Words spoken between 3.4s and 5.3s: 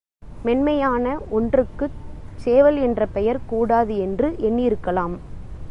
கூடாது என்று எண்ணியிருக்கலாம்.